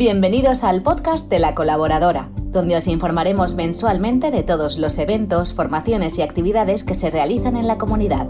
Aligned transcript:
Bienvenidos 0.00 0.64
al 0.64 0.80
podcast 0.80 1.28
de 1.28 1.38
la 1.38 1.54
colaboradora, 1.54 2.30
donde 2.36 2.74
os 2.74 2.86
informaremos 2.86 3.52
mensualmente 3.52 4.30
de 4.30 4.42
todos 4.42 4.78
los 4.78 4.96
eventos, 4.96 5.52
formaciones 5.52 6.16
y 6.16 6.22
actividades 6.22 6.84
que 6.84 6.94
se 6.94 7.10
realizan 7.10 7.54
en 7.54 7.66
la 7.66 7.76
comunidad. 7.76 8.26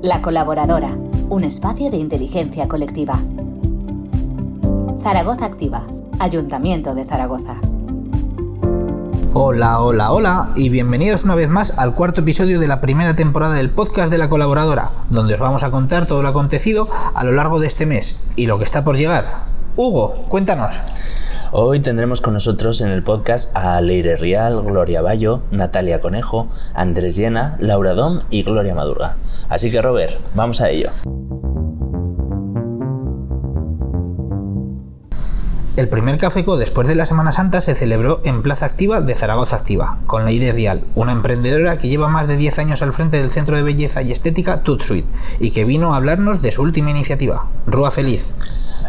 La 0.00 0.22
colaboradora, 0.22 0.96
un 1.28 1.42
espacio 1.42 1.90
de 1.90 1.96
inteligencia 1.96 2.68
colectiva. 2.68 3.20
Zaragoza 5.00 5.46
Activa, 5.46 5.84
Ayuntamiento 6.20 6.94
de 6.94 7.04
Zaragoza. 7.04 7.56
Hola, 9.38 9.82
hola, 9.82 10.12
hola 10.12 10.50
y 10.56 10.70
bienvenidos 10.70 11.24
una 11.24 11.34
vez 11.34 11.50
más 11.50 11.76
al 11.76 11.94
cuarto 11.94 12.22
episodio 12.22 12.58
de 12.58 12.68
la 12.68 12.80
primera 12.80 13.14
temporada 13.14 13.52
del 13.56 13.68
podcast 13.68 14.10
de 14.10 14.16
la 14.16 14.30
colaboradora, 14.30 14.92
donde 15.10 15.34
os 15.34 15.40
vamos 15.40 15.62
a 15.62 15.70
contar 15.70 16.06
todo 16.06 16.22
lo 16.22 16.28
acontecido 16.28 16.88
a 17.14 17.22
lo 17.22 17.32
largo 17.32 17.60
de 17.60 17.66
este 17.66 17.84
mes 17.84 18.18
y 18.34 18.46
lo 18.46 18.56
que 18.56 18.64
está 18.64 18.82
por 18.82 18.96
llegar. 18.96 19.42
Hugo, 19.76 20.24
cuéntanos. 20.30 20.80
Hoy 21.52 21.80
tendremos 21.80 22.22
con 22.22 22.32
nosotros 22.32 22.80
en 22.80 22.88
el 22.88 23.02
podcast 23.02 23.54
a 23.54 23.78
Leire 23.82 24.16
Rial, 24.16 24.62
Gloria 24.62 25.02
Bayo, 25.02 25.42
Natalia 25.50 26.00
Conejo, 26.00 26.48
Andrés 26.74 27.14
Llena, 27.14 27.58
Laura 27.60 27.92
Dom 27.92 28.22
y 28.30 28.42
Gloria 28.42 28.74
Madurga. 28.74 29.16
Así 29.50 29.70
que 29.70 29.82
Robert, 29.82 30.14
vamos 30.34 30.62
a 30.62 30.70
ello. 30.70 30.88
El 35.76 35.90
primer 35.90 36.16
Cafeco 36.16 36.56
después 36.56 36.88
de 36.88 36.94
la 36.94 37.04
Semana 37.04 37.32
Santa 37.32 37.60
se 37.60 37.74
celebró 37.74 38.22
en 38.24 38.40
Plaza 38.40 38.64
Activa 38.64 39.02
de 39.02 39.14
Zaragoza 39.14 39.56
Activa, 39.56 39.98
con 40.06 40.24
Leire 40.24 40.54
Rial, 40.54 40.84
una 40.94 41.12
emprendedora 41.12 41.76
que 41.76 41.88
lleva 41.88 42.08
más 42.08 42.26
de 42.26 42.38
10 42.38 42.58
años 42.60 42.80
al 42.80 42.94
frente 42.94 43.18
del 43.18 43.30
centro 43.30 43.56
de 43.56 43.62
belleza 43.62 44.00
y 44.00 44.10
estética 44.10 44.62
Tutsuit 44.62 45.04
y 45.38 45.50
que 45.50 45.66
vino 45.66 45.92
a 45.92 45.98
hablarnos 45.98 46.40
de 46.40 46.50
su 46.50 46.62
última 46.62 46.90
iniciativa, 46.90 47.50
Rúa 47.66 47.90
Feliz. 47.90 48.32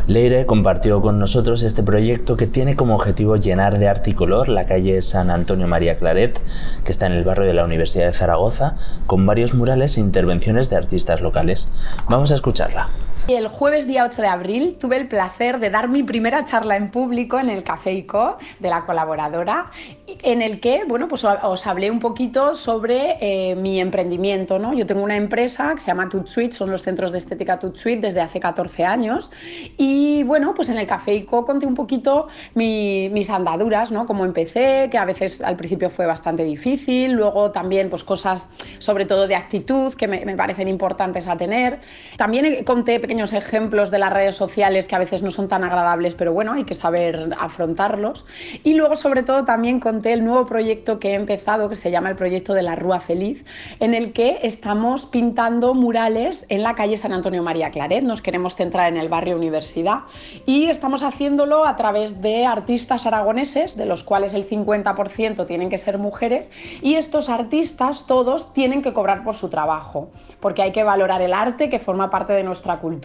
Leire 0.08 0.46
compartió 0.46 1.02
con 1.02 1.20
nosotros 1.20 1.62
este 1.62 1.84
proyecto 1.84 2.38
que 2.38 2.48
tiene 2.48 2.78
como 2.78 2.96
objetivo 2.96 3.36
llenar 3.36 3.80
de 3.80 3.90
arte 3.90 4.12
y 4.12 4.14
color 4.14 4.48
la 4.48 4.66
calle 4.66 5.02
San 5.02 5.30
Antonio 5.30 5.68
María 5.68 5.98
Claret, 5.98 6.40
que 6.86 6.92
está 6.94 7.06
en 7.08 7.12
el 7.12 7.26
barrio 7.26 7.48
de 7.48 7.54
la 7.54 7.66
Universidad 7.66 8.06
de 8.06 8.14
Zaragoza, 8.14 8.78
con 9.08 9.26
varios 9.26 9.54
murales 9.54 9.98
e 9.98 10.00
intervenciones 10.00 10.70
de 10.70 10.78
artistas 10.78 11.20
locales. 11.20 11.68
Vamos 12.08 12.32
a 12.32 12.36
escucharla. 12.36 12.88
El 13.28 13.50
jueves 13.50 13.86
día 13.88 14.06
8 14.06 14.22
de 14.22 14.28
abril 14.28 14.78
tuve 14.80 14.96
el 14.96 15.08
placer 15.10 15.60
de 15.60 15.70
dar 15.70 15.90
mi 15.90 16.02
primera 16.02 16.46
charla 16.46 16.78
en 16.78 16.92
público 16.92 17.38
en 17.38 17.50
el 17.50 17.62
Café 17.64 17.92
ICO 17.92 18.38
de 18.60 18.70
la 18.70 18.86
colaboradora, 18.86 19.70
en 20.08 20.42
el 20.42 20.62
que 20.62 20.84
bueno, 20.88 21.10
pues 21.10 21.26
os 21.26 21.68
hablé 21.68 21.92
un 21.92 22.00
poquito 22.00 22.56
sobre 22.56 23.18
eh, 23.20 23.56
mi 23.56 23.82
emprendimiento. 23.82 24.60
¿no? 24.60 24.74
Yo 24.74 24.86
tengo 24.86 25.04
una 25.04 25.18
empresa 25.18 25.74
que 25.74 25.82
se 25.82 25.88
llama 25.88 26.08
Tutsuite, 26.08 26.54
son 26.54 26.72
los 26.72 26.84
centros 26.84 27.12
de 27.12 27.18
estética 27.18 27.60
Tutsuite 27.60 28.00
desde 28.00 28.22
hace 28.22 28.40
14 28.40 28.86
años 28.86 29.30
y 29.78 30.24
bueno, 30.24 30.54
pues 30.54 30.70
en 30.70 30.78
el 30.78 30.88
Café 30.88 31.14
ICO 31.16 31.46
conté 31.46 31.66
un 31.66 31.76
poquito 31.76 32.30
mis 32.56 33.30
andaduras, 33.30 33.92
¿no? 33.92 34.06
cómo 34.06 34.24
empecé, 34.24 34.88
que 34.90 34.98
a 34.98 35.04
veces 35.04 35.42
al 35.42 35.58
principio 35.58 35.90
fue 35.90 36.06
bastante 36.06 36.46
difícil, 36.46 37.12
luego 37.12 37.52
también 37.52 37.90
pues 37.90 38.06
cosas 38.06 38.50
sobre 38.80 39.06
todo 39.06 39.28
de 39.28 39.36
actitud 39.36 39.94
que 39.96 40.08
me, 40.08 40.24
me 40.24 40.38
parecen 40.38 40.70
importantes 40.70 41.28
a 41.28 41.36
tener. 41.36 41.80
También 42.16 42.64
conté 42.64 43.02
pequeños 43.08 43.32
ejemplos 43.32 43.90
de 43.90 44.00
las 44.00 44.12
redes 44.12 44.36
sociales 44.36 44.90
que 44.90 44.96
a 44.98 45.00
veces 45.00 45.24
no 45.24 45.32
son 45.32 45.48
tan 45.48 45.64
agradables, 45.64 46.14
pero 46.14 46.34
bueno, 46.34 46.52
hay 46.52 46.66
que 46.66 46.74
saber 46.74 47.30
afrontarlos. 47.40 48.26
Y 48.66 48.74
luego, 48.74 48.98
sobre 48.98 49.24
todo, 49.24 49.46
también 49.46 49.80
conté 49.80 50.12
el 50.12 50.26
nuevo 50.26 50.46
proyecto 50.46 51.00
que 51.00 51.12
he 51.12 51.14
empezado, 51.14 51.70
que 51.70 51.78
se 51.78 51.90
llama 51.90 52.10
el 52.10 52.18
proyecto 52.18 52.54
de 52.54 52.64
la 52.64 52.76
Rúa 52.76 53.00
Feliz, 53.00 53.46
en 53.80 53.94
el 53.94 54.12
que 54.12 54.40
estamos 54.44 55.06
pintando 55.06 55.74
murales 55.74 56.46
en 56.50 56.64
la 56.64 56.76
calle 56.76 56.98
San 56.98 57.14
Antonio 57.14 57.42
María 57.44 57.72
Claret. 57.72 58.04
Nos 58.04 58.22
queremos 58.22 58.56
centrar 58.56 58.90
en 58.90 58.98
el 58.98 59.08
barrio 59.08 59.38
Universidad 59.38 60.00
y 60.46 60.66
estamos 60.66 61.02
haciéndolo 61.02 61.66
a 61.66 61.78
través 61.78 62.22
de 62.22 62.46
artistas 62.46 63.06
aragoneses, 63.06 63.78
de 63.78 63.86
los 63.86 64.04
cuales 64.04 64.34
el 64.34 64.46
50% 64.46 65.46
tienen 65.48 65.70
que 65.70 65.78
ser 65.78 65.98
mujeres, 65.98 66.52
y 66.82 66.96
estos 66.96 67.30
artistas 67.30 68.06
todos 68.06 68.54
tienen 68.54 68.82
que 68.82 68.92
cobrar 68.92 69.24
por 69.24 69.36
su 69.36 69.48
trabajo, 69.48 70.12
porque 70.42 70.62
hay 70.62 70.74
que 70.74 70.84
valorar 70.84 71.22
el 71.22 71.32
arte 71.32 71.70
que 71.70 71.80
forma 71.80 72.10
parte 72.10 72.34
de 72.34 72.44
nuestra 72.44 72.80
cultura 72.80 72.97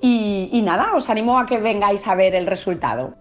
y, 0.00 0.48
y 0.52 0.62
nada, 0.62 0.94
os 0.94 1.08
animo 1.08 1.38
a 1.38 1.46
que 1.46 1.58
vengáis 1.58 2.06
a 2.06 2.14
ver 2.14 2.34
el 2.34 2.46
resultado. 2.46 3.14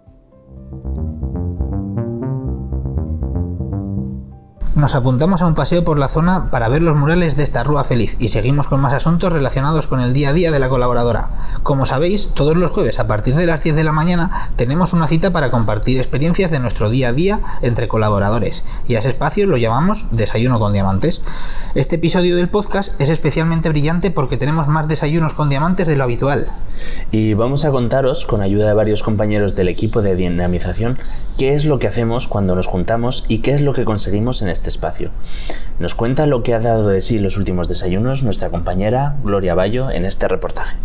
Nos 4.76 4.94
apuntamos 4.94 5.42
a 5.42 5.48
un 5.48 5.56
paseo 5.56 5.84
por 5.84 5.98
la 5.98 6.08
zona 6.08 6.52
para 6.52 6.70
ver 6.70 6.84
los 6.84 6.96
murales 6.96 7.36
de 7.36 7.42
esta 7.42 7.64
rúa 7.64 7.84
feliz 7.84 8.16
y 8.20 8.28
seguimos 8.28 8.68
con 8.68 8.80
más 8.80 8.94
asuntos 8.94 9.34
relacionados 9.34 9.88
con 9.88 10.00
el 10.00 10.14
día 10.14 10.30
a 10.30 10.34
día 10.34 10.52
de 10.52 10.60
la 10.60 10.70
colaboradora. 10.70 11.32
Como 11.64 11.86
sabéis, 11.86 12.30
todos 12.36 12.56
los 12.56 12.70
jueves 12.70 13.00
a 13.00 13.08
partir 13.08 13.36
de 13.36 13.48
las 13.48 13.64
10 13.64 13.76
de 13.76 13.84
la 13.84 13.92
mañana 13.92 14.52
tenemos 14.58 14.94
una 14.94 15.08
cita 15.08 15.32
para 15.32 15.50
compartir 15.50 15.98
experiencias 15.98 16.52
de 16.52 16.60
nuestro 16.60 16.92
día 16.92 17.10
a 17.10 17.14
día 17.14 17.42
entre 17.64 17.88
colaboradores 17.88 18.64
y 18.88 18.94
a 18.94 19.00
ese 19.00 19.10
espacio 19.10 19.48
lo 19.48 19.58
llamamos 19.58 20.06
Desayuno 20.12 20.60
con 20.60 20.72
Diamantes. 20.72 21.24
Este 21.74 21.96
episodio 21.96 22.36
del 22.36 22.50
podcast 22.50 22.94
es 23.02 23.10
especialmente 23.10 23.70
brillante 23.70 24.12
porque 24.12 24.38
tenemos 24.38 24.68
más 24.68 24.88
desayunos 24.88 25.34
con 25.34 25.50
diamantes 25.50 25.88
de 25.88 25.96
lo 25.96 26.04
habitual. 26.04 26.48
Y 27.12 27.34
vamos 27.34 27.66
a 27.66 27.72
contaros, 27.72 28.26
con 28.26 28.42
ayuda 28.42 28.68
de 28.68 28.74
varios 28.74 29.02
compañeros 29.02 29.56
del 29.56 29.68
equipo 29.68 30.04
de 30.04 30.16
dinamización, 30.16 31.00
qué 31.38 31.56
es 31.56 31.66
lo 31.66 31.80
que 31.80 31.88
hacemos 31.88 32.28
cuando 32.28 32.56
nos 32.56 32.68
juntamos 32.68 33.26
y 33.28 33.40
qué 33.40 33.54
es 33.54 33.62
lo 33.62 33.74
que 33.74 33.84
conseguimos 33.84 34.42
en 34.42 34.50
este 34.50 34.59
espacio. 34.68 35.12
Nos 35.80 35.96
cuenta 35.96 36.26
lo 36.26 36.44
que 36.44 36.54
ha 36.54 36.60
dado 36.60 36.90
de 36.90 37.00
sí 37.00 37.20
los 37.20 37.38
últimos 37.38 37.70
desayunos 37.70 38.24
nuestra 38.24 38.50
compañera 38.50 39.16
Gloria 39.24 39.56
Bayo 39.56 39.90
en 39.90 40.04
este 40.04 40.28
reportaje. 40.28 40.76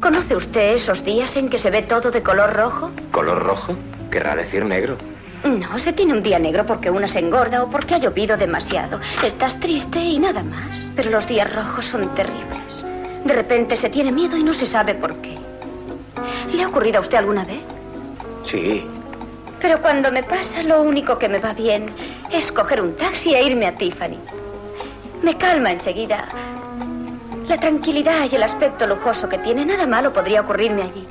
¿Conoce 0.00 0.36
usted 0.36 0.74
esos 0.76 1.04
días 1.04 1.36
en 1.36 1.50
que 1.50 1.58
se 1.58 1.70
ve 1.70 1.82
todo 1.82 2.10
de 2.10 2.22
color 2.22 2.54
rojo? 2.54 2.90
¿Color 3.10 3.42
rojo? 3.42 3.74
Querrá 4.10 4.34
decir 4.34 4.64
negro. 4.64 4.96
No, 5.44 5.78
se 5.78 5.92
tiene 5.92 6.12
un 6.12 6.22
día 6.22 6.38
negro 6.38 6.66
porque 6.66 6.90
uno 6.90 7.06
se 7.06 7.20
engorda 7.20 7.62
o 7.62 7.70
porque 7.70 7.94
ha 7.94 7.98
llovido 7.98 8.36
demasiado. 8.36 8.98
Estás 9.24 9.60
triste 9.60 10.00
y 10.00 10.18
nada 10.18 10.42
más. 10.42 10.76
Pero 10.96 11.10
los 11.10 11.26
días 11.28 11.52
rojos 11.54 11.86
son 11.86 12.12
terribles. 12.14 12.75
De 13.26 13.34
repente 13.34 13.74
se 13.74 13.90
tiene 13.90 14.12
miedo 14.12 14.36
y 14.36 14.44
no 14.44 14.54
se 14.54 14.66
sabe 14.66 14.94
por 14.94 15.16
qué. 15.16 15.36
¿Le 16.52 16.62
ha 16.62 16.68
ocurrido 16.68 16.98
a 16.98 17.00
usted 17.00 17.18
alguna 17.18 17.44
vez? 17.44 17.60
Sí. 18.44 18.86
Pero 19.60 19.82
cuando 19.82 20.12
me 20.12 20.22
pasa, 20.22 20.62
lo 20.62 20.80
único 20.80 21.18
que 21.18 21.28
me 21.28 21.40
va 21.40 21.52
bien 21.52 21.86
es 22.30 22.52
coger 22.52 22.80
un 22.80 22.94
taxi 22.94 23.34
e 23.34 23.42
irme 23.42 23.66
a 23.66 23.76
Tiffany. 23.76 24.16
Me 25.24 25.36
calma 25.36 25.72
enseguida. 25.72 26.28
La 27.48 27.58
tranquilidad 27.58 28.28
y 28.30 28.36
el 28.36 28.44
aspecto 28.44 28.86
lujoso 28.86 29.28
que 29.28 29.38
tiene, 29.38 29.66
nada 29.66 29.88
malo 29.88 30.12
podría 30.12 30.42
ocurrirme 30.42 30.82
allí. 30.82 31.04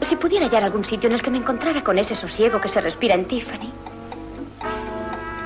Si 0.00 0.16
pudiera 0.16 0.46
hallar 0.46 0.64
algún 0.64 0.84
sitio 0.84 1.10
en 1.10 1.16
el 1.16 1.22
que 1.22 1.30
me 1.30 1.38
encontrara 1.38 1.84
con 1.84 1.98
ese 1.98 2.14
sosiego 2.14 2.62
que 2.62 2.68
se 2.68 2.80
respira 2.80 3.14
en 3.14 3.26
Tiffany, 3.26 3.70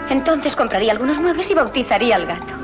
entonces 0.09 0.55
compraría 0.55 0.93
algunos 0.93 1.19
muebles 1.19 1.51
y 1.51 1.55
bautizaría 1.55 2.15
al 2.15 2.27
gato. 2.27 2.56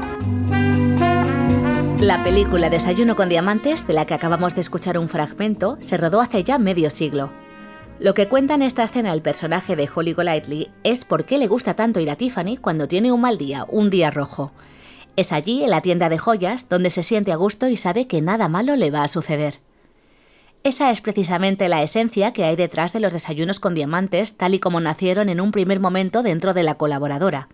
La 2.03 2.25
película 2.25 2.69
Desayuno 2.69 3.15
con 3.15 3.29
Diamantes, 3.29 3.87
de 3.87 3.93
la 3.93 4.07
que 4.07 4.15
acabamos 4.15 4.57
de 4.57 4.61
escuchar 4.61 4.99
un 4.99 5.09
fragmento, 5.09 5.77
se 5.79 5.97
rodó 5.97 6.21
hace 6.21 6.43
ya 6.43 6.59
medio 6.59 6.91
siglo. 6.91 7.31
Lo 8.01 8.13
que 8.13 8.27
cuenta 8.27 8.55
en 8.55 8.63
esta 8.63 8.83
escena 8.83 9.13
el 9.13 9.23
personaje 9.23 9.77
de 9.77 9.89
Holly 9.95 10.13
Golightly 10.13 10.73
es 10.83 11.05
por 11.05 11.25
qué 11.25 11.39
le 11.39 11.47
gusta 11.47 11.75
tanto 11.75 12.01
ir 12.01 12.11
a 12.11 12.17
Tiffany 12.17 12.57
cuando 12.57 12.89
tiene 12.89 13.13
un 13.13 13.21
mal 13.21 13.39
día, 13.39 13.67
un 13.69 13.89
día 13.89 14.11
rojo. 14.11 14.51
Es 15.15 15.31
allí, 15.31 15.63
en 15.63 15.71
la 15.71 15.81
tienda 15.81 16.09
de 16.09 16.19
joyas, 16.19 16.69
donde 16.69 16.91
se 16.91 17.05
siente 17.05 17.31
a 17.31 17.37
gusto 17.37 17.69
y 17.69 17.77
sabe 17.77 18.09
que 18.09 18.21
nada 18.21 18.49
malo 18.49 18.75
le 18.75 18.91
va 18.91 19.05
a 19.05 19.09
suceder. 19.09 19.61
Esa 20.65 20.91
es 20.91 21.03
precisamente 21.03 21.69
la 21.69 21.85
esencia 21.85 22.33
que 22.33 22.43
hay 22.43 22.57
detrás 22.57 22.93
de 22.93 22.99
los 22.99 23.13
desayunos 23.13 23.61
con 23.61 23.77
diamantes, 23.77 24.37
tal 24.37 24.55
y 24.55 24.59
como 24.59 24.81
nacieron 24.81 25.29
en 25.29 25.41
un 25.41 25.53
primer 25.53 25.79
momento 25.79 26.25
dentro 26.25 26.53
de 26.53 26.65
la 26.65 26.75
colaboradora. 26.75 27.49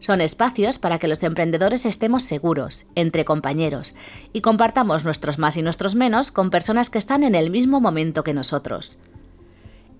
Son 0.00 0.20
espacios 0.20 0.78
para 0.78 0.98
que 0.98 1.08
los 1.08 1.22
emprendedores 1.22 1.86
estemos 1.86 2.22
seguros, 2.22 2.86
entre 2.94 3.24
compañeros, 3.24 3.94
y 4.32 4.40
compartamos 4.40 5.04
nuestros 5.04 5.38
más 5.38 5.56
y 5.56 5.62
nuestros 5.62 5.94
menos 5.94 6.30
con 6.30 6.50
personas 6.50 6.90
que 6.90 6.98
están 6.98 7.22
en 7.22 7.34
el 7.34 7.50
mismo 7.50 7.80
momento 7.80 8.24
que 8.24 8.34
nosotros. 8.34 8.98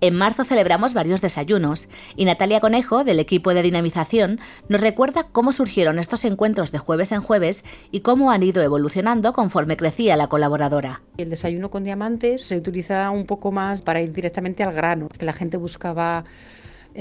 En 0.03 0.17
marzo 0.17 0.45
celebramos 0.45 0.95
varios 0.95 1.21
desayunos 1.21 1.91
y 2.17 2.25
Natalia 2.25 2.61
Conejo, 2.61 3.05
del 3.05 3.21
equipo 3.21 3.53
de 3.53 3.61
dinamización, 3.61 4.41
nos 4.71 4.81
recuerda 4.81 5.27
cómo 5.31 5.53
surgieron 5.53 5.99
estos 5.99 6.25
encuentros 6.25 6.73
de 6.73 6.79
jueves 6.79 7.13
en 7.13 7.21
jueves 7.21 7.65
y 7.91 8.01
cómo 8.01 8.31
han 8.31 8.43
ido 8.43 8.63
evolucionando 8.63 9.35
conforme 9.35 9.77
crecía 9.77 10.17
la 10.17 10.29
colaboradora. 10.29 11.03
El 11.19 11.29
desayuno 11.29 11.71
con 11.71 11.85
diamantes 11.85 12.43
se 12.43 12.57
utiliza 12.57 13.11
un 13.11 13.27
poco 13.27 13.53
más 13.53 13.83
para 13.83 14.01
ir 14.01 14.15
directamente 14.15 14.63
al 14.63 14.73
grano, 14.73 15.11
que 15.11 15.27
la 15.27 15.35
gente 15.35 15.59
buscaba 15.59 16.25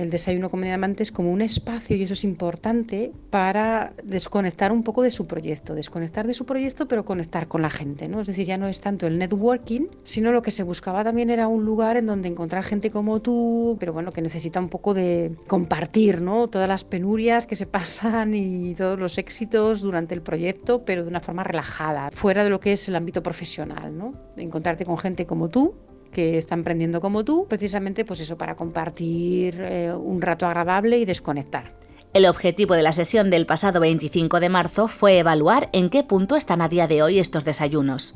el 0.02 0.10
desayuno 0.10 0.50
con 0.50 0.62
diamantes 0.62 1.12
como 1.12 1.32
un 1.32 1.42
espacio, 1.42 1.96
y 1.96 2.04
eso 2.04 2.14
es 2.14 2.24
importante, 2.24 3.12
para 3.30 3.94
desconectar 4.04 4.72
un 4.72 4.84
poco 4.84 5.04
de 5.04 5.12
su 5.12 5.28
proyecto. 5.28 5.76
Desconectar 5.76 6.26
de 6.28 6.34
su 6.34 6.46
proyecto, 6.46 6.88
pero 6.88 7.06
conectar 7.06 7.48
con 7.48 7.62
la 7.62 7.70
gente. 7.70 8.08
¿no? 8.08 8.22
Es 8.22 8.28
decir, 8.28 8.46
ya 8.48 8.58
no 8.58 8.68
es 8.68 8.82
tanto 8.82 9.08
el 9.08 9.18
networking, 9.18 9.88
sino 10.04 10.32
lo 10.32 10.42
que 10.42 10.52
se 10.52 10.64
buscaba 10.64 11.04
también 11.04 11.30
era 11.30 11.48
un 11.48 11.66
lugar 11.66 11.98
en 11.98 12.06
donde 12.06 12.28
encontrar 12.28 12.64
gente 12.64 12.92
como 12.92 13.22
tú, 13.22 13.78
pero 13.80 13.94
bueno, 13.94 14.12
que 14.12 14.22
necesita 14.22 14.60
un 14.60 14.70
poco 14.70 14.94
de 14.94 15.36
compartir 15.48 16.22
¿no? 16.22 16.48
todas 16.48 16.68
las 16.68 16.84
penurias 16.84 17.46
que 17.46 17.56
se 17.56 17.66
pasan 17.66 18.34
y 18.36 18.76
todos 18.76 19.00
los 19.00 19.18
éxitos 19.18 19.82
durante 19.82 20.16
el 20.16 20.22
proyecto, 20.22 20.84
pero 20.86 21.04
de 21.04 21.10
una 21.10 21.20
forma 21.20 21.44
relajada, 21.44 22.10
fuera 22.12 22.44
de 22.44 22.50
lo 22.50 22.60
que 22.60 22.74
es 22.74 22.88
el 22.88 22.96
ámbito 22.96 23.22
profesional. 23.24 23.98
¿no? 23.98 24.14
Encontrarte 24.38 24.86
con 24.86 24.98
gente 24.98 25.26
como 25.26 25.50
tú 25.50 25.76
que 26.12 26.38
está 26.38 26.56
emprendiendo 26.56 27.02
como 27.02 27.24
tú, 27.24 27.46
precisamente 27.48 28.06
pues 28.06 28.20
eso, 28.20 28.38
para 28.38 28.56
compartir 28.56 29.60
eh, 29.60 29.94
un 29.94 30.22
rato 30.22 30.46
agradable 30.46 30.98
y 30.98 31.06
desconectar. 31.06 31.78
El 32.14 32.26
objetivo 32.26 32.74
de 32.74 32.82
la 32.82 32.92
sesión 32.92 33.30
del 33.30 33.46
pasado 33.46 33.80
25 33.80 34.40
de 34.40 34.50
marzo 34.50 34.88
fue 34.88 35.20
evaluar 35.20 35.70
en 35.74 35.90
qué 35.90 36.04
punto 36.04 36.36
están 36.36 36.62
a 36.62 36.70
día 36.70 36.88
de 36.88 37.04
hoy 37.04 37.20
estos 37.20 37.46
desayunos. 37.46 38.16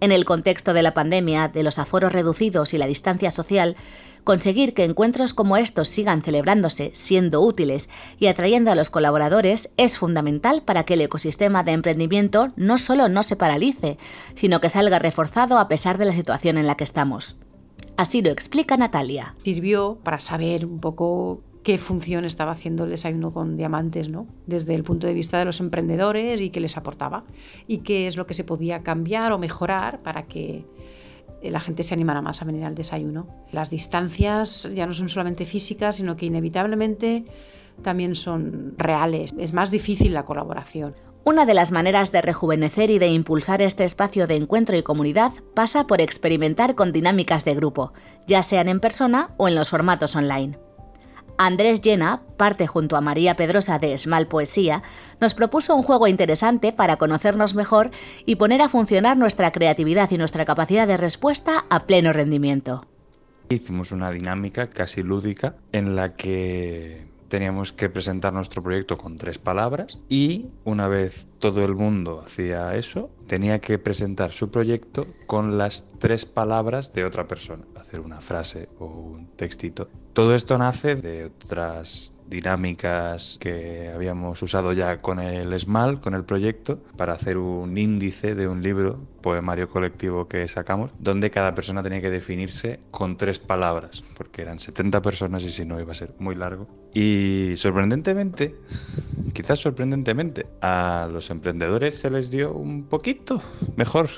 En 0.00 0.12
el 0.12 0.26
contexto 0.26 0.74
de 0.74 0.82
la 0.82 0.92
pandemia, 0.92 1.48
de 1.48 1.62
los 1.62 1.78
aforos 1.78 2.12
reducidos 2.12 2.74
y 2.74 2.78
la 2.78 2.86
distancia 2.86 3.30
social, 3.30 3.76
Conseguir 4.24 4.72
que 4.72 4.84
encuentros 4.84 5.34
como 5.34 5.58
estos 5.58 5.88
sigan 5.88 6.22
celebrándose, 6.22 6.92
siendo 6.94 7.42
útiles 7.42 7.90
y 8.18 8.28
atrayendo 8.28 8.72
a 8.72 8.74
los 8.74 8.88
colaboradores 8.88 9.68
es 9.76 9.98
fundamental 9.98 10.62
para 10.62 10.84
que 10.84 10.94
el 10.94 11.02
ecosistema 11.02 11.62
de 11.62 11.72
emprendimiento 11.72 12.50
no 12.56 12.78
solo 12.78 13.10
no 13.10 13.22
se 13.22 13.36
paralice, 13.36 13.98
sino 14.34 14.62
que 14.62 14.70
salga 14.70 14.98
reforzado 14.98 15.58
a 15.58 15.68
pesar 15.68 15.98
de 15.98 16.06
la 16.06 16.12
situación 16.12 16.56
en 16.56 16.66
la 16.66 16.74
que 16.74 16.84
estamos. 16.84 17.36
Así 17.98 18.22
lo 18.22 18.30
explica 18.30 18.78
Natalia. 18.78 19.34
Sirvió 19.44 19.98
para 20.02 20.18
saber 20.18 20.64
un 20.64 20.80
poco 20.80 21.42
qué 21.62 21.76
función 21.76 22.24
estaba 22.24 22.52
haciendo 22.52 22.84
el 22.84 22.90
desayuno 22.90 23.30
con 23.30 23.58
diamantes, 23.58 24.08
¿no? 24.08 24.26
Desde 24.46 24.74
el 24.74 24.84
punto 24.84 25.06
de 25.06 25.12
vista 25.12 25.38
de 25.38 25.44
los 25.44 25.60
emprendedores 25.60 26.40
y 26.40 26.48
qué 26.48 26.60
les 26.60 26.78
aportaba 26.78 27.24
y 27.66 27.78
qué 27.78 28.06
es 28.06 28.16
lo 28.16 28.26
que 28.26 28.32
se 28.32 28.44
podía 28.44 28.82
cambiar 28.82 29.32
o 29.32 29.38
mejorar 29.38 30.02
para 30.02 30.22
que 30.22 30.64
la 31.42 31.60
gente 31.60 31.82
se 31.82 31.94
animará 31.94 32.22
más 32.22 32.40
a 32.42 32.44
venir 32.44 32.64
al 32.64 32.74
desayuno. 32.74 33.28
Las 33.52 33.70
distancias 33.70 34.68
ya 34.74 34.86
no 34.86 34.92
son 34.92 35.08
solamente 35.08 35.46
físicas, 35.46 35.96
sino 35.96 36.16
que 36.16 36.26
inevitablemente 36.26 37.24
también 37.82 38.14
son 38.14 38.74
reales. 38.78 39.34
Es 39.38 39.52
más 39.52 39.70
difícil 39.70 40.14
la 40.14 40.24
colaboración. 40.24 40.94
Una 41.26 41.46
de 41.46 41.54
las 41.54 41.72
maneras 41.72 42.12
de 42.12 42.20
rejuvenecer 42.20 42.90
y 42.90 42.98
de 42.98 43.08
impulsar 43.08 43.62
este 43.62 43.84
espacio 43.84 44.26
de 44.26 44.36
encuentro 44.36 44.76
y 44.76 44.82
comunidad 44.82 45.32
pasa 45.54 45.86
por 45.86 46.02
experimentar 46.02 46.74
con 46.74 46.92
dinámicas 46.92 47.46
de 47.46 47.54
grupo, 47.54 47.94
ya 48.26 48.42
sean 48.42 48.68
en 48.68 48.80
persona 48.80 49.30
o 49.38 49.48
en 49.48 49.54
los 49.54 49.70
formatos 49.70 50.16
online. 50.16 50.58
Andrés 51.38 51.80
Llena, 51.80 52.22
parte 52.36 52.66
junto 52.66 52.96
a 52.96 53.00
María 53.00 53.36
Pedrosa 53.36 53.78
de 53.78 53.92
Esmal 53.92 54.28
Poesía, 54.28 54.82
nos 55.20 55.34
propuso 55.34 55.74
un 55.74 55.82
juego 55.82 56.06
interesante 56.06 56.72
para 56.72 56.96
conocernos 56.96 57.54
mejor 57.54 57.90
y 58.26 58.36
poner 58.36 58.62
a 58.62 58.68
funcionar 58.68 59.16
nuestra 59.16 59.52
creatividad 59.52 60.10
y 60.10 60.18
nuestra 60.18 60.44
capacidad 60.44 60.86
de 60.86 60.96
respuesta 60.96 61.64
a 61.70 61.86
pleno 61.86 62.12
rendimiento. 62.12 62.86
Hicimos 63.48 63.92
una 63.92 64.10
dinámica 64.10 64.70
casi 64.70 65.02
lúdica 65.02 65.56
en 65.72 65.96
la 65.96 66.14
que 66.14 67.06
teníamos 67.34 67.72
que 67.72 67.88
presentar 67.88 68.32
nuestro 68.32 68.62
proyecto 68.62 68.96
con 68.96 69.16
tres 69.16 69.38
palabras 69.38 69.98
y 70.08 70.46
una 70.62 70.86
vez 70.86 71.26
todo 71.40 71.64
el 71.64 71.74
mundo 71.74 72.22
hacía 72.24 72.76
eso, 72.76 73.10
tenía 73.26 73.60
que 73.60 73.76
presentar 73.76 74.30
su 74.30 74.52
proyecto 74.52 75.08
con 75.26 75.58
las 75.58 75.84
tres 75.98 76.26
palabras 76.26 76.92
de 76.92 77.04
otra 77.04 77.26
persona, 77.26 77.64
hacer 77.74 77.98
una 77.98 78.20
frase 78.20 78.68
o 78.78 78.86
un 78.86 79.26
textito. 79.34 79.88
Todo 80.12 80.36
esto 80.36 80.58
nace 80.58 80.94
de 80.94 81.24
otras 81.24 82.13
dinámicas 82.28 83.38
que 83.40 83.90
habíamos 83.94 84.42
usado 84.42 84.72
ya 84.72 85.00
con 85.00 85.20
el 85.20 85.58
SMAL, 85.58 86.00
con 86.00 86.14
el 86.14 86.24
proyecto, 86.24 86.82
para 86.96 87.12
hacer 87.12 87.38
un 87.38 87.76
índice 87.76 88.34
de 88.34 88.48
un 88.48 88.62
libro, 88.62 89.00
poemario 89.20 89.68
colectivo 89.68 90.28
que 90.28 90.46
sacamos, 90.48 90.90
donde 90.98 91.30
cada 91.30 91.54
persona 91.54 91.82
tenía 91.82 92.00
que 92.00 92.10
definirse 92.10 92.80
con 92.90 93.16
tres 93.16 93.38
palabras, 93.38 94.04
porque 94.16 94.42
eran 94.42 94.58
70 94.58 95.02
personas 95.02 95.42
y 95.44 95.50
si 95.50 95.64
no 95.64 95.80
iba 95.80 95.92
a 95.92 95.96
ser 95.96 96.14
muy 96.18 96.34
largo. 96.34 96.68
Y 96.92 97.54
sorprendentemente, 97.56 98.54
quizás 99.32 99.60
sorprendentemente, 99.60 100.46
a 100.60 101.08
los 101.10 101.30
emprendedores 101.30 101.98
se 101.98 102.10
les 102.10 102.30
dio 102.30 102.52
un 102.52 102.84
poquito 102.84 103.40
mejor 103.76 104.08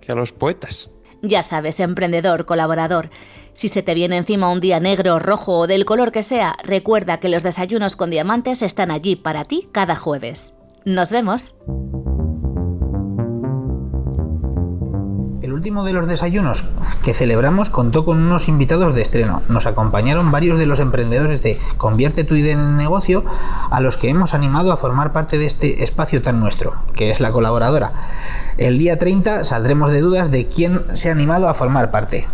que 0.00 0.12
a 0.12 0.14
los 0.14 0.32
poetas. 0.32 0.90
Ya 1.22 1.42
sabes, 1.42 1.80
emprendedor, 1.80 2.44
colaborador. 2.44 3.08
Si 3.56 3.70
se 3.70 3.82
te 3.82 3.94
viene 3.94 4.18
encima 4.18 4.50
un 4.50 4.60
día 4.60 4.80
negro, 4.80 5.18
rojo 5.18 5.60
o 5.60 5.66
del 5.66 5.86
color 5.86 6.12
que 6.12 6.22
sea, 6.22 6.56
recuerda 6.62 7.20
que 7.20 7.30
los 7.30 7.42
desayunos 7.42 7.96
con 7.96 8.10
diamantes 8.10 8.60
están 8.60 8.90
allí 8.90 9.16
para 9.16 9.46
ti 9.46 9.70
cada 9.72 9.96
jueves. 9.96 10.52
Nos 10.84 11.10
vemos. 11.10 11.54
El 15.40 15.54
último 15.54 15.84
de 15.84 15.94
los 15.94 16.06
desayunos 16.06 16.64
que 17.02 17.14
celebramos 17.14 17.70
contó 17.70 18.04
con 18.04 18.18
unos 18.18 18.46
invitados 18.48 18.94
de 18.94 19.00
estreno. 19.00 19.40
Nos 19.48 19.64
acompañaron 19.64 20.30
varios 20.30 20.58
de 20.58 20.66
los 20.66 20.78
emprendedores 20.78 21.42
de 21.42 21.58
Convierte 21.78 22.24
tu 22.24 22.34
idea 22.34 22.52
en 22.52 22.76
negocio, 22.76 23.24
a 23.70 23.80
los 23.80 23.96
que 23.96 24.10
hemos 24.10 24.34
animado 24.34 24.70
a 24.70 24.76
formar 24.76 25.14
parte 25.14 25.38
de 25.38 25.46
este 25.46 25.82
espacio 25.82 26.20
tan 26.20 26.40
nuestro, 26.40 26.74
que 26.94 27.10
es 27.10 27.20
la 27.20 27.32
colaboradora. 27.32 27.94
El 28.58 28.76
día 28.76 28.98
30 28.98 29.44
saldremos 29.44 29.92
de 29.92 30.02
dudas 30.02 30.30
de 30.30 30.46
quién 30.46 30.84
se 30.92 31.08
ha 31.08 31.12
animado 31.12 31.48
a 31.48 31.54
formar 31.54 31.90
parte. 31.90 32.26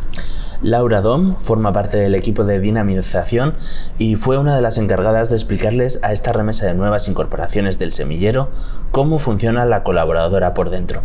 Laura 0.63 1.01
Dom 1.01 1.37
forma 1.41 1.73
parte 1.73 1.97
del 1.97 2.15
equipo 2.15 2.45
de 2.45 2.61
dinamización 2.61 3.57
y 3.99 4.17
fue 4.17 4.39
una 4.39 4.55
de 4.55 4.63
las 4.63 4.79
encargadas 4.79 5.29
de 5.29 5.37
explicarles 5.37 5.99
a 6.03 6.13
esta 6.13 6.33
remesa 6.33 6.67
de 6.67 6.75
nuevas 6.75 7.09
incorporaciones 7.09 7.79
del 7.79 7.93
semillero 7.93 8.51
cómo 8.93 9.19
funciona 9.19 9.65
la 9.65 9.83
colaboradora 9.83 10.55
por 10.55 10.71
dentro. 10.71 11.03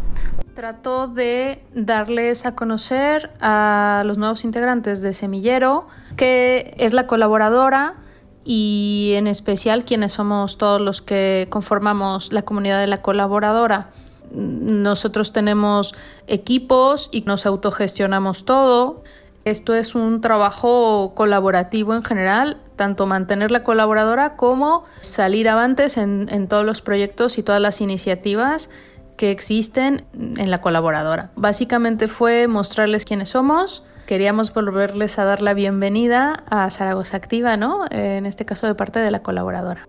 Trato 0.54 1.08
de 1.08 1.64
darles 1.76 2.46
a 2.46 2.56
conocer 2.56 3.32
a 3.42 4.04
los 4.06 4.18
nuevos 4.18 4.44
integrantes 4.44 5.02
de 5.02 5.14
Semillero 5.14 5.88
qué 6.16 6.74
es 6.80 6.94
la 6.94 7.06
colaboradora 7.06 7.96
y 8.44 9.14
en 9.18 9.28
especial 9.28 9.86
quiénes 9.86 10.14
somos 10.14 10.58
todos 10.58 10.82
los 10.82 11.02
que 11.02 11.48
conformamos 11.50 12.34
la 12.34 12.44
comunidad 12.44 12.80
de 12.80 12.88
la 12.88 13.02
colaboradora. 13.02 13.92
Nosotros 14.32 15.32
tenemos 15.32 15.94
equipos 16.28 17.10
y 17.12 17.22
nos 17.22 17.46
autogestionamos 17.46 18.46
todo. 18.46 19.04
Esto 19.48 19.74
es 19.74 19.96
un 19.96 20.20
trabajo 20.20 21.14
colaborativo 21.16 21.94
en 21.94 22.04
general, 22.04 22.58
tanto 22.76 23.06
mantener 23.06 23.50
la 23.50 23.64
colaboradora 23.64 24.36
como 24.36 24.84
salir 25.00 25.48
avantes 25.48 25.96
en, 25.96 26.26
en, 26.30 26.50
todos 26.50 26.66
los 26.66 26.82
proyectos 26.82 27.38
y 27.38 27.44
todas 27.44 27.62
las 27.62 27.80
iniciativas 27.80 28.70
que 29.16 29.32
existen 29.32 30.06
en 30.14 30.52
la 30.52 30.60
colaboradora. 30.60 31.32
Básicamente 31.38 32.10
fue 32.10 32.50
mostrarles 32.50 33.06
quiénes 33.06 33.30
somos, 33.30 33.86
queríamos 34.06 34.54
volverles 34.54 35.18
a 35.18 35.24
dar 35.24 35.42
la 35.42 35.54
bienvenida 35.54 36.44
a 36.50 36.70
Zaragoza 36.70 37.16
Activa, 37.16 37.56
¿no? 37.56 37.86
En 37.90 38.26
este 38.26 38.44
caso 38.44 38.68
de 38.68 38.76
parte 38.76 39.00
de 39.00 39.12
la 39.12 39.24
colaboradora. 39.24 39.88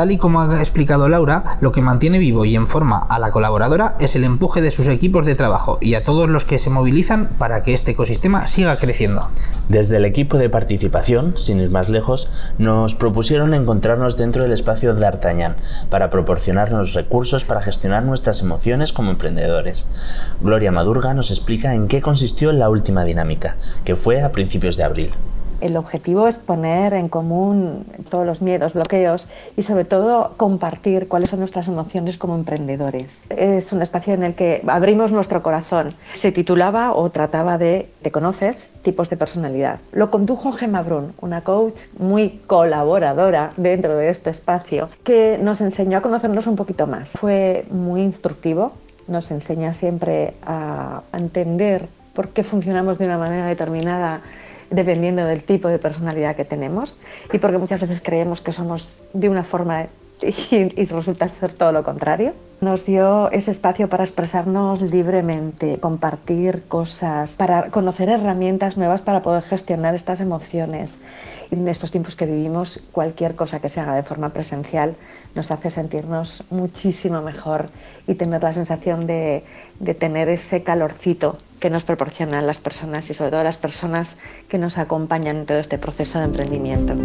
Tal 0.00 0.12
y 0.12 0.16
como 0.16 0.40
ha 0.40 0.58
explicado 0.60 1.10
Laura, 1.10 1.58
lo 1.60 1.72
que 1.72 1.82
mantiene 1.82 2.18
vivo 2.18 2.46
y 2.46 2.56
en 2.56 2.66
forma 2.66 2.96
a 2.96 3.18
la 3.18 3.32
colaboradora 3.32 3.96
es 4.00 4.16
el 4.16 4.24
empuje 4.24 4.62
de 4.62 4.70
sus 4.70 4.88
equipos 4.88 5.26
de 5.26 5.34
trabajo 5.34 5.76
y 5.78 5.92
a 5.92 6.02
todos 6.02 6.30
los 6.30 6.46
que 6.46 6.58
se 6.58 6.70
movilizan 6.70 7.28
para 7.36 7.60
que 7.60 7.74
este 7.74 7.90
ecosistema 7.90 8.46
siga 8.46 8.74
creciendo. 8.76 9.28
Desde 9.68 9.98
el 9.98 10.06
equipo 10.06 10.38
de 10.38 10.48
participación, 10.48 11.34
sin 11.36 11.60
ir 11.60 11.68
más 11.68 11.90
lejos, 11.90 12.30
nos 12.56 12.94
propusieron 12.94 13.52
encontrarnos 13.52 14.16
dentro 14.16 14.42
del 14.42 14.52
espacio 14.52 14.94
D'Artagnan 14.94 15.56
para 15.90 16.08
proporcionarnos 16.08 16.94
recursos 16.94 17.44
para 17.44 17.60
gestionar 17.60 18.02
nuestras 18.02 18.40
emociones 18.40 18.94
como 18.94 19.10
emprendedores. 19.10 19.84
Gloria 20.40 20.72
Madurga 20.72 21.12
nos 21.12 21.30
explica 21.30 21.74
en 21.74 21.88
qué 21.88 22.00
consistió 22.00 22.52
la 22.52 22.70
última 22.70 23.04
dinámica, 23.04 23.58
que 23.84 23.96
fue 23.96 24.22
a 24.22 24.32
principios 24.32 24.78
de 24.78 24.84
abril. 24.84 25.12
El 25.60 25.76
objetivo 25.76 26.26
es 26.26 26.38
poner 26.38 26.94
en 26.94 27.08
común 27.08 27.84
todos 28.08 28.24
los 28.24 28.40
miedos, 28.40 28.72
bloqueos 28.72 29.28
y 29.56 29.62
sobre 29.62 29.84
todo 29.84 30.34
compartir 30.36 31.08
cuáles 31.08 31.30
son 31.30 31.40
nuestras 31.40 31.68
emociones 31.68 32.16
como 32.16 32.34
emprendedores. 32.34 33.24
Es 33.28 33.72
un 33.72 33.82
espacio 33.82 34.14
en 34.14 34.22
el 34.22 34.34
que 34.34 34.62
abrimos 34.66 35.12
nuestro 35.12 35.42
corazón. 35.42 35.94
Se 36.12 36.32
titulaba 36.32 36.94
o 36.94 37.10
trataba 37.10 37.58
de 37.58 37.90
Te 38.02 38.10
conoces, 38.10 38.70
tipos 38.82 39.10
de 39.10 39.16
personalidad. 39.16 39.80
Lo 39.92 40.10
condujo 40.10 40.52
Gemma 40.52 40.82
Brun, 40.82 41.12
una 41.20 41.42
coach 41.42 41.80
muy 41.98 42.40
colaboradora 42.46 43.52
dentro 43.56 43.96
de 43.96 44.10
este 44.10 44.30
espacio, 44.30 44.88
que 45.04 45.38
nos 45.42 45.60
enseñó 45.60 45.98
a 45.98 46.00
conocernos 46.00 46.46
un 46.46 46.56
poquito 46.56 46.86
más. 46.86 47.10
Fue 47.10 47.66
muy 47.70 48.02
instructivo, 48.02 48.72
nos 49.08 49.30
enseña 49.30 49.74
siempre 49.74 50.34
a 50.46 51.02
entender 51.12 51.88
por 52.14 52.30
qué 52.30 52.44
funcionamos 52.44 52.98
de 52.98 53.06
una 53.06 53.18
manera 53.18 53.46
determinada 53.46 54.22
dependiendo 54.70 55.24
del 55.24 55.42
tipo 55.42 55.68
de 55.68 55.78
personalidad 55.78 56.36
que 56.36 56.44
tenemos 56.44 56.96
y 57.32 57.38
porque 57.38 57.58
muchas 57.58 57.80
veces 57.80 58.00
creemos 58.00 58.40
que 58.40 58.52
somos 58.52 59.02
de 59.12 59.28
una 59.28 59.44
forma 59.44 59.88
y, 60.22 60.84
resulta 60.84 61.28
ser 61.28 61.52
todo 61.52 61.72
lo 61.72 61.82
contrario. 61.82 62.34
Nos 62.60 62.84
dio 62.84 63.30
ese 63.30 63.50
espacio 63.50 63.88
para 63.88 64.04
expresarnos 64.04 64.82
libremente, 64.82 65.78
compartir 65.80 66.64
cosas, 66.68 67.32
para 67.36 67.70
conocer 67.70 68.10
herramientas 68.10 68.76
nuevas 68.76 69.00
para 69.00 69.22
poder 69.22 69.42
gestionar 69.42 69.94
estas 69.94 70.20
emociones. 70.20 70.98
En 71.50 71.66
estos 71.68 71.90
tiempos 71.90 72.16
que 72.16 72.26
vivimos, 72.26 72.82
cualquier 72.92 73.34
cosa 73.34 73.60
que 73.60 73.70
se 73.70 73.80
haga 73.80 73.94
de 73.94 74.02
forma 74.02 74.30
presencial 74.30 74.94
nos 75.34 75.50
hace 75.50 75.70
sentirnos 75.70 76.44
muchísimo 76.50 77.22
mejor 77.22 77.70
y 78.06 78.14
tener 78.14 78.42
la 78.42 78.52
sensación 78.52 79.06
de, 79.06 79.44
de 79.78 79.94
tener 79.94 80.28
ese 80.28 80.62
calorcito 80.62 81.38
que 81.60 81.70
nos 81.70 81.84
proporcionan 81.84 82.46
las 82.46 82.58
personas 82.58 83.10
y 83.10 83.14
sobre 83.14 83.30
todo 83.30 83.44
las 83.44 83.58
personas 83.58 84.16
que 84.48 84.58
nos 84.58 84.78
acompañan 84.78 85.36
en 85.36 85.46
todo 85.46 85.58
este 85.58 85.78
proceso 85.78 86.18
de 86.18 86.24
emprendimiento. 86.24 86.96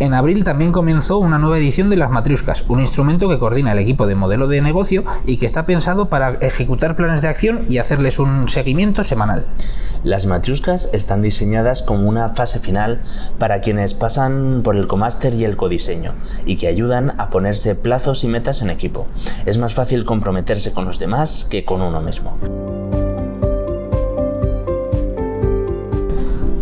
En 0.00 0.14
abril 0.14 0.44
también 0.44 0.70
comenzó 0.70 1.18
una 1.18 1.38
nueva 1.38 1.58
edición 1.58 1.90
de 1.90 1.96
las 1.96 2.10
Matriuscas, 2.10 2.64
un 2.68 2.78
instrumento 2.78 3.28
que 3.28 3.40
coordina 3.40 3.72
el 3.72 3.80
equipo 3.80 4.06
de 4.06 4.14
modelo 4.14 4.46
de 4.46 4.62
negocio 4.62 5.04
y 5.26 5.38
que 5.38 5.46
está 5.46 5.66
pensado 5.66 6.08
para 6.08 6.34
ejecutar 6.40 6.94
planes 6.94 7.20
de 7.20 7.26
acción 7.26 7.64
y 7.68 7.78
hacerles 7.78 8.20
un 8.20 8.48
seguimiento 8.48 9.02
semanal. 9.02 9.46
Las 10.04 10.26
Matriuscas 10.26 10.88
están 10.92 11.20
diseñadas 11.20 11.82
como 11.82 12.08
una 12.08 12.28
fase 12.28 12.60
final 12.60 13.02
para 13.38 13.60
quienes 13.60 13.92
pasan 13.92 14.60
por 14.62 14.76
el 14.76 14.86
comáster 14.86 15.34
y 15.34 15.44
el 15.44 15.56
codiseño 15.56 16.14
y 16.46 16.56
que 16.56 16.68
ayudan 16.68 17.20
a 17.20 17.28
ponerse 17.28 17.74
plazos 17.74 18.22
y 18.22 18.28
metas 18.28 18.62
en 18.62 18.70
equipo. 18.70 19.08
Es 19.46 19.58
más 19.58 19.74
fácil 19.74 20.04
comprometerse 20.04 20.72
con 20.72 20.84
los 20.84 21.00
demás 21.00 21.44
que 21.50 21.64
con 21.64 21.82
uno 21.82 22.00
mismo. 22.00 22.36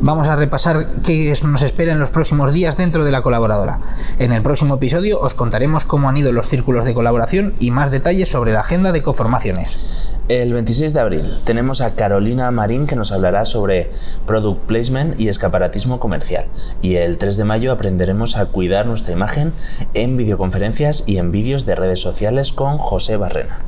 Vamos 0.06 0.28
a 0.28 0.36
repasar 0.36 0.86
qué 1.04 1.34
nos 1.42 1.62
espera 1.62 1.92
en 1.92 1.98
los 1.98 2.10
próximos 2.10 2.52
días 2.52 2.76
dentro 2.76 3.04
de 3.04 3.10
la 3.10 3.22
colaboradora. 3.22 3.80
En 4.20 4.32
el 4.32 4.40
próximo 4.40 4.76
episodio 4.76 5.18
os 5.20 5.34
contaremos 5.34 5.84
cómo 5.84 6.08
han 6.08 6.16
ido 6.16 6.32
los 6.32 6.46
círculos 6.46 6.84
de 6.84 6.94
colaboración 6.94 7.54
y 7.58 7.72
más 7.72 7.90
detalles 7.90 8.28
sobre 8.28 8.52
la 8.52 8.60
agenda 8.60 8.92
de 8.92 9.02
coformaciones. 9.02 10.14
El 10.28 10.52
26 10.52 10.94
de 10.94 11.00
abril 11.00 11.38
tenemos 11.44 11.80
a 11.80 11.96
Carolina 11.96 12.50
Marín 12.52 12.86
que 12.86 12.94
nos 12.94 13.10
hablará 13.10 13.44
sobre 13.44 13.90
product 14.26 14.66
placement 14.66 15.20
y 15.20 15.28
escaparatismo 15.28 15.98
comercial. 15.98 16.46
Y 16.82 16.94
el 16.96 17.18
3 17.18 17.36
de 17.36 17.44
mayo 17.44 17.72
aprenderemos 17.72 18.36
a 18.36 18.46
cuidar 18.46 18.86
nuestra 18.86 19.12
imagen 19.12 19.52
en 19.94 20.16
videoconferencias 20.16 21.02
y 21.06 21.18
en 21.18 21.32
vídeos 21.32 21.66
de 21.66 21.74
redes 21.74 22.00
sociales 22.00 22.52
con 22.52 22.78
José 22.78 23.16
Barrena. 23.16 23.58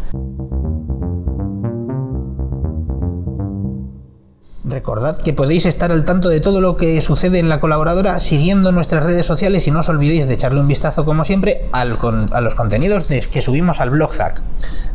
Recordad 4.68 5.16
que 5.16 5.32
podéis 5.32 5.64
estar 5.64 5.92
al 5.92 6.04
tanto 6.04 6.28
de 6.28 6.40
todo 6.40 6.60
lo 6.60 6.76
que 6.76 7.00
sucede 7.00 7.38
en 7.38 7.48
la 7.48 7.58
colaboradora 7.58 8.18
siguiendo 8.18 8.70
nuestras 8.70 9.02
redes 9.02 9.24
sociales 9.24 9.66
y 9.66 9.70
no 9.70 9.78
os 9.78 9.88
olvidéis 9.88 10.28
de 10.28 10.34
echarle 10.34 10.60
un 10.60 10.68
vistazo 10.68 11.06
como 11.06 11.24
siempre 11.24 11.68
a 11.72 11.84
los 11.86 12.54
contenidos 12.54 13.04
que 13.04 13.40
subimos 13.40 13.80
al 13.80 13.88
blog 13.88 14.12
ZAC. 14.12 14.42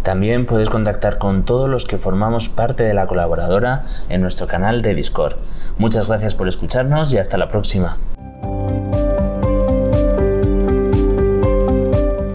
También 0.04 0.46
podéis 0.46 0.70
contactar 0.70 1.18
con 1.18 1.44
todos 1.44 1.68
los 1.70 1.86
que 1.86 1.98
formamos 1.98 2.50
parte 2.50 2.84
de 2.84 2.94
la 2.94 3.08
colaboradora 3.08 3.86
en 4.10 4.22
nuestro 4.22 4.46
canal 4.46 4.84
de 4.84 4.94
Discord. 4.94 5.38
Muchas 5.80 6.08
gracias 6.08 6.36
por 6.36 6.48
escucharnos 6.48 7.12
y 7.12 7.18
hasta 7.18 7.38
la 7.38 7.50
próxima. 7.50 7.98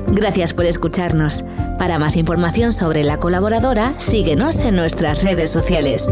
Gracias 0.09 0.52
por 0.52 0.64
escucharnos. 0.64 1.45
Para 1.78 2.00
más 2.00 2.16
información 2.16 2.73
sobre 2.73 3.04
la 3.04 3.18
colaboradora, 3.18 3.95
síguenos 3.99 4.64
en 4.64 4.75
nuestras 4.75 5.23
redes 5.23 5.50
sociales. 5.50 6.09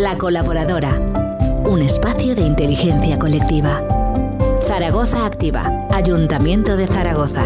La 0.00 0.16
colaboradora. 0.16 0.98
Un 1.66 1.82
espacio 1.82 2.34
de 2.34 2.40
inteligencia 2.40 3.18
colectiva. 3.18 3.82
Zaragoza 4.66 5.26
Activa. 5.26 5.86
Ayuntamiento 5.90 6.78
de 6.78 6.86
Zaragoza. 6.86 7.44